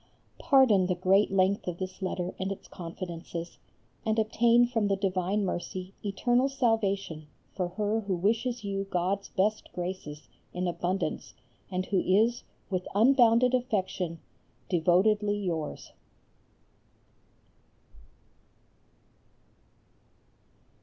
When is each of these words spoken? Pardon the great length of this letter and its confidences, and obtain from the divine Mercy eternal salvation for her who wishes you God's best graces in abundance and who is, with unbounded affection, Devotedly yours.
Pardon 0.39 0.87
the 0.87 0.95
great 0.95 1.29
length 1.29 1.67
of 1.67 1.77
this 1.77 2.01
letter 2.01 2.33
and 2.39 2.51
its 2.51 2.67
confidences, 2.67 3.59
and 4.03 4.17
obtain 4.17 4.65
from 4.65 4.87
the 4.87 4.95
divine 4.95 5.45
Mercy 5.45 5.93
eternal 6.03 6.49
salvation 6.49 7.27
for 7.53 7.67
her 7.67 7.99
who 8.01 8.15
wishes 8.15 8.63
you 8.63 8.85
God's 8.85 9.29
best 9.29 9.71
graces 9.73 10.27
in 10.55 10.67
abundance 10.67 11.35
and 11.69 11.85
who 11.85 11.99
is, 12.01 12.41
with 12.67 12.87
unbounded 12.95 13.53
affection, 13.53 14.19
Devotedly 14.69 15.37
yours. 15.37 15.91